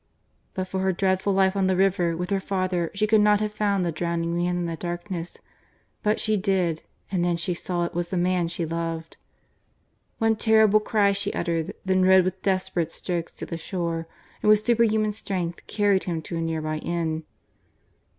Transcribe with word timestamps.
But 0.55 0.63
for 0.67 0.79
her 0.79 0.91
dreadful 0.91 1.31
life 1.31 1.55
on 1.55 1.67
the 1.67 1.75
river 1.75 2.17
with 2.17 2.31
her 2.31 2.39
father 2.39 2.89
she 2.95 3.05
could 3.05 3.21
not 3.21 3.39
have 3.39 3.53
found 3.53 3.85
the 3.85 3.91
drowning 3.91 4.35
man 4.35 4.57
in 4.57 4.65
the 4.65 4.75
darkness, 4.75 5.37
but 6.01 6.19
she 6.19 6.35
did, 6.37 6.81
and 7.11 7.23
then 7.23 7.37
she 7.37 7.53
saw 7.53 7.83
it 7.85 7.93
was 7.93 8.09
the 8.09 8.17
man 8.17 8.47
she 8.47 8.65
loved. 8.65 9.17
One 10.17 10.35
terrible 10.37 10.79
cry 10.79 11.11
she 11.11 11.31
uttered, 11.33 11.75
then 11.85 12.01
rowed 12.03 12.23
with 12.25 12.41
desperate 12.41 12.91
strokes 12.91 13.31
to 13.33 13.45
the 13.45 13.59
shore 13.59 14.07
and 14.41 14.49
with 14.49 14.65
superhuman 14.65 15.11
strength 15.11 15.67
carried 15.67 16.05
him 16.05 16.23
to 16.23 16.35
a 16.35 16.41
near 16.41 16.63
by 16.63 16.79
inn. 16.79 17.23